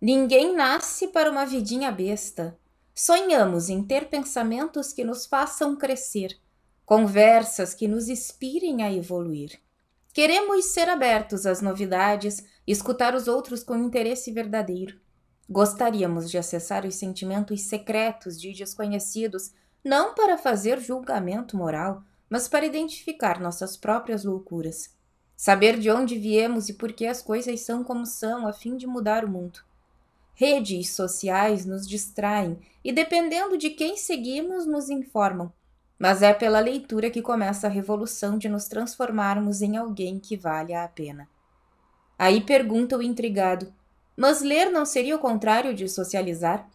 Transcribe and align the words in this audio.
Ninguém 0.00 0.54
nasce 0.54 1.08
para 1.08 1.28
uma 1.28 1.44
vidinha 1.44 1.90
besta. 1.90 2.56
Sonhamos 2.94 3.68
em 3.68 3.82
ter 3.82 4.08
pensamentos 4.08 4.92
que 4.92 5.02
nos 5.02 5.26
façam 5.26 5.74
crescer, 5.74 6.38
conversas 6.86 7.74
que 7.74 7.88
nos 7.88 8.08
inspirem 8.08 8.84
a 8.84 8.92
evoluir. 8.92 9.60
Queremos 10.12 10.66
ser 10.66 10.88
abertos 10.88 11.46
às 11.46 11.60
novidades, 11.60 12.44
escutar 12.64 13.12
os 13.12 13.26
outros 13.26 13.64
com 13.64 13.76
interesse 13.76 14.30
verdadeiro. 14.30 15.00
Gostaríamos 15.50 16.30
de 16.30 16.38
acessar 16.38 16.86
os 16.86 16.94
sentimentos 16.94 17.62
secretos 17.62 18.40
de 18.40 18.52
desconhecidos, 18.52 19.52
não 19.84 20.14
para 20.14 20.38
fazer 20.38 20.78
julgamento 20.80 21.56
moral, 21.56 22.04
mas 22.30 22.46
para 22.46 22.66
identificar 22.66 23.40
nossas 23.40 23.76
próprias 23.76 24.24
loucuras. 24.24 24.96
Saber 25.36 25.76
de 25.76 25.90
onde 25.90 26.16
viemos 26.16 26.68
e 26.68 26.74
por 26.74 26.92
que 26.92 27.06
as 27.06 27.20
coisas 27.20 27.60
são 27.62 27.82
como 27.82 28.06
são, 28.06 28.46
a 28.46 28.52
fim 28.52 28.76
de 28.76 28.86
mudar 28.86 29.24
o 29.24 29.28
mundo. 29.28 29.66
Redes 30.40 30.90
sociais 30.90 31.66
nos 31.66 31.84
distraem 31.84 32.60
e, 32.84 32.92
dependendo 32.92 33.58
de 33.58 33.70
quem 33.70 33.96
seguimos, 33.96 34.66
nos 34.66 34.88
informam. 34.88 35.52
Mas 35.98 36.22
é 36.22 36.32
pela 36.32 36.60
leitura 36.60 37.10
que 37.10 37.20
começa 37.20 37.66
a 37.66 37.70
revolução 37.70 38.38
de 38.38 38.48
nos 38.48 38.68
transformarmos 38.68 39.62
em 39.62 39.76
alguém 39.76 40.20
que 40.20 40.36
vale 40.36 40.72
a 40.72 40.86
pena. 40.86 41.28
Aí 42.16 42.40
pergunta 42.40 42.96
o 42.96 43.02
intrigado: 43.02 43.74
mas 44.16 44.40
ler 44.40 44.70
não 44.70 44.86
seria 44.86 45.16
o 45.16 45.18
contrário 45.18 45.74
de 45.74 45.88
socializar? 45.88 46.70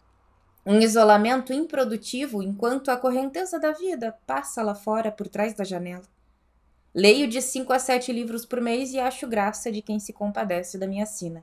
Um 0.66 0.78
isolamento 0.80 1.50
improdutivo 1.50 2.42
enquanto 2.42 2.90
a 2.90 2.98
correnteza 2.98 3.58
da 3.58 3.72
vida 3.72 4.14
passa 4.26 4.62
lá 4.62 4.74
fora 4.74 5.10
por 5.10 5.26
trás 5.26 5.54
da 5.54 5.64
janela. 5.64 6.04
Leio 6.94 7.26
de 7.26 7.40
cinco 7.40 7.72
a 7.72 7.78
sete 7.78 8.12
livros 8.12 8.44
por 8.44 8.60
mês 8.60 8.92
e 8.92 9.00
acho 9.00 9.26
graça 9.26 9.72
de 9.72 9.80
quem 9.80 9.98
se 9.98 10.12
compadece 10.12 10.76
da 10.76 10.86
minha 10.86 11.06
sina. 11.06 11.42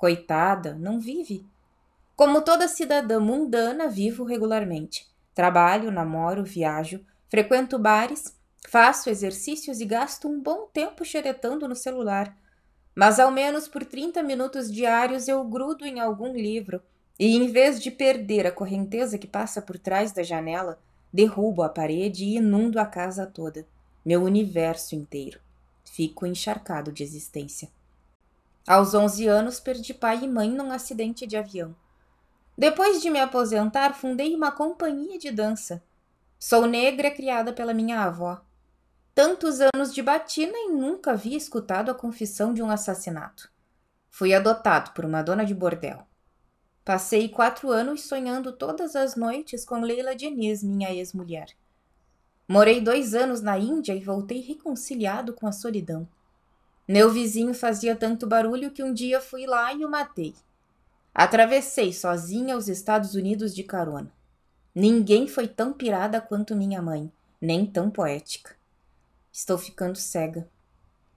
Coitada, 0.00 0.72
não 0.80 0.98
vive. 0.98 1.44
Como 2.16 2.40
toda 2.40 2.66
cidadã 2.66 3.20
mundana, 3.20 3.86
vivo 3.86 4.24
regularmente. 4.24 5.06
Trabalho, 5.34 5.90
namoro, 5.90 6.42
viajo, 6.42 7.04
frequento 7.28 7.78
bares, 7.78 8.34
faço 8.66 9.10
exercícios 9.10 9.78
e 9.78 9.84
gasto 9.84 10.26
um 10.26 10.40
bom 10.40 10.66
tempo 10.72 11.04
xeretando 11.04 11.68
no 11.68 11.76
celular. 11.76 12.34
Mas 12.94 13.20
ao 13.20 13.30
menos 13.30 13.68
por 13.68 13.84
30 13.84 14.22
minutos 14.22 14.72
diários 14.72 15.28
eu 15.28 15.44
grudo 15.44 15.84
em 15.84 16.00
algum 16.00 16.32
livro 16.32 16.80
e, 17.18 17.36
em 17.36 17.48
vez 17.48 17.78
de 17.78 17.90
perder 17.90 18.46
a 18.46 18.52
correnteza 18.52 19.18
que 19.18 19.26
passa 19.26 19.60
por 19.60 19.78
trás 19.78 20.12
da 20.12 20.22
janela, 20.22 20.80
derrubo 21.12 21.62
a 21.62 21.68
parede 21.68 22.24
e 22.24 22.36
inundo 22.36 22.80
a 22.80 22.86
casa 22.86 23.26
toda, 23.26 23.66
meu 24.02 24.22
universo 24.22 24.94
inteiro. 24.94 25.38
Fico 25.84 26.24
encharcado 26.24 26.90
de 26.90 27.02
existência. 27.02 27.68
Aos 28.66 28.94
11 28.94 29.26
anos, 29.26 29.58
perdi 29.58 29.94
pai 29.94 30.24
e 30.24 30.28
mãe 30.28 30.50
num 30.50 30.70
acidente 30.70 31.26
de 31.26 31.36
avião. 31.36 31.74
Depois 32.56 33.00
de 33.00 33.10
me 33.10 33.18
aposentar, 33.18 33.94
fundei 33.94 34.34
uma 34.34 34.52
companhia 34.52 35.18
de 35.18 35.30
dança. 35.30 35.82
Sou 36.38 36.66
negra 36.66 37.10
criada 37.10 37.52
pela 37.52 37.74
minha 37.74 38.02
avó. 38.02 38.40
Tantos 39.14 39.60
anos 39.60 39.92
de 39.92 40.02
batina 40.02 40.56
e 40.56 40.68
nunca 40.68 41.12
havia 41.12 41.36
escutado 41.36 41.90
a 41.90 41.94
confissão 41.94 42.54
de 42.54 42.62
um 42.62 42.70
assassinato. 42.70 43.50
Fui 44.08 44.34
adotado 44.34 44.92
por 44.92 45.04
uma 45.04 45.22
dona 45.22 45.44
de 45.44 45.54
bordel. 45.54 46.06
Passei 46.84 47.28
quatro 47.28 47.70
anos 47.70 48.02
sonhando 48.02 48.52
todas 48.52 48.96
as 48.96 49.16
noites 49.16 49.64
com 49.64 49.80
Leila 49.80 50.14
Diniz, 50.14 50.62
minha 50.62 50.92
ex-mulher. 50.92 51.48
Morei 52.48 52.80
dois 52.80 53.14
anos 53.14 53.40
na 53.40 53.58
Índia 53.58 53.94
e 53.94 54.02
voltei 54.02 54.40
reconciliado 54.40 55.32
com 55.32 55.46
a 55.46 55.52
solidão. 55.52 56.08
Meu 56.92 57.08
vizinho 57.08 57.54
fazia 57.54 57.94
tanto 57.94 58.26
barulho 58.26 58.72
que 58.72 58.82
um 58.82 58.92
dia 58.92 59.20
fui 59.20 59.46
lá 59.46 59.72
e 59.72 59.84
o 59.84 59.88
matei. 59.88 60.34
Atravessei 61.14 61.92
sozinha 61.92 62.56
os 62.56 62.66
Estados 62.66 63.14
Unidos 63.14 63.54
de 63.54 63.62
carona. 63.62 64.12
Ninguém 64.74 65.28
foi 65.28 65.46
tão 65.46 65.72
pirada 65.72 66.20
quanto 66.20 66.56
minha 66.56 66.82
mãe, 66.82 67.08
nem 67.40 67.64
tão 67.64 67.92
poética. 67.92 68.56
Estou 69.30 69.56
ficando 69.56 69.94
cega. 69.94 70.48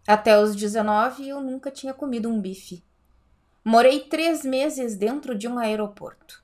Até 0.08 0.40
os 0.40 0.56
19 0.56 1.28
eu 1.28 1.42
nunca 1.42 1.72
tinha 1.72 1.92
comido 1.92 2.30
um 2.30 2.40
bife. 2.40 2.84
Morei 3.66 4.02
três 4.02 4.46
meses 4.46 4.96
dentro 4.96 5.34
de 5.34 5.48
um 5.48 5.58
aeroporto. 5.58 6.44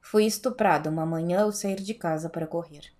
Fui 0.00 0.26
estuprada 0.26 0.90
uma 0.90 1.06
manhã 1.06 1.42
ao 1.42 1.52
sair 1.52 1.80
de 1.80 1.94
casa 1.94 2.28
para 2.28 2.44
correr. 2.44 2.92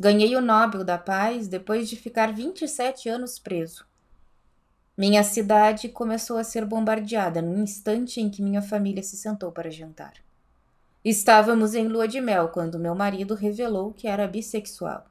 Ganhei 0.00 0.34
o 0.36 0.40
Nobel 0.40 0.84
da 0.84 0.96
Paz 0.96 1.48
depois 1.48 1.86
de 1.86 1.96
ficar 1.96 2.32
27 2.32 3.10
anos 3.10 3.38
preso. 3.38 3.87
Minha 4.98 5.22
cidade 5.22 5.88
começou 5.88 6.38
a 6.38 6.42
ser 6.42 6.64
bombardeada 6.64 7.40
no 7.40 7.56
instante 7.56 8.20
em 8.20 8.28
que 8.28 8.42
minha 8.42 8.60
família 8.60 9.00
se 9.00 9.16
sentou 9.16 9.52
para 9.52 9.70
jantar. 9.70 10.14
Estávamos 11.04 11.76
em 11.76 11.86
lua 11.86 12.08
de 12.08 12.20
mel 12.20 12.48
quando 12.48 12.80
meu 12.80 12.96
marido 12.96 13.36
revelou 13.36 13.92
que 13.92 14.08
era 14.08 14.26
bissexual. 14.26 15.06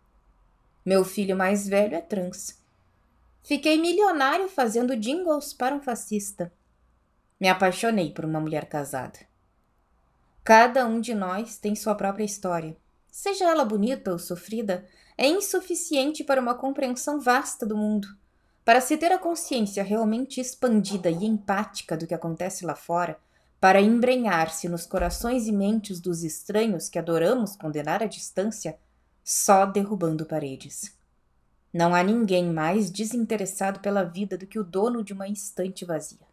Meu 0.85 1.05
filho 1.05 1.37
mais 1.37 1.65
velho 1.65 1.95
é 1.95 2.01
trans. 2.01 2.61
Fiquei 3.41 3.79
milionário 3.79 4.49
fazendo 4.49 4.93
jingles 4.97 5.53
para 5.53 5.73
um 5.73 5.79
fascista. 5.79 6.51
Me 7.39 7.47
apaixonei 7.47 8.11
por 8.11 8.25
uma 8.25 8.41
mulher 8.41 8.65
casada. 8.65 9.19
Cada 10.43 10.85
um 10.85 10.99
de 10.99 11.15
nós 11.15 11.55
tem 11.55 11.77
sua 11.77 11.95
própria 11.95 12.25
história. 12.25 12.75
Seja 13.09 13.45
ela 13.45 13.63
bonita 13.63 14.11
ou 14.11 14.19
sofrida, 14.19 14.85
é 15.17 15.27
insuficiente 15.27 16.25
para 16.25 16.41
uma 16.41 16.55
compreensão 16.55 17.21
vasta 17.21 17.65
do 17.65 17.77
mundo 17.77 18.09
para 18.67 18.81
se 18.81 18.97
ter 18.97 19.13
a 19.13 19.17
consciência 19.17 19.81
realmente 19.81 20.41
expandida 20.41 21.09
e 21.09 21.23
empática 21.23 21.95
do 21.95 22.05
que 22.05 22.13
acontece 22.13 22.65
lá 22.65 22.75
fora, 22.75 23.17
para 23.61 23.79
embrenhar-se 23.79 24.67
nos 24.67 24.85
corações 24.85 25.47
e 25.47 25.53
mentes 25.53 26.01
dos 26.01 26.21
estranhos 26.21 26.89
que 26.89 26.99
adoramos 26.99 27.55
condenar 27.55 28.03
à 28.03 28.07
distância, 28.07 28.77
só 29.23 29.65
derrubando 29.65 30.25
paredes. 30.25 30.93
Não 31.73 31.95
há 31.95 32.03
ninguém 32.03 32.51
mais 32.51 32.91
desinteressado 32.91 33.79
pela 33.79 34.03
vida 34.03 34.37
do 34.37 34.45
que 34.45 34.59
o 34.59 34.65
dono 34.65 35.01
de 35.01 35.13
uma 35.13 35.29
instante 35.29 35.85
vazia. 35.85 36.27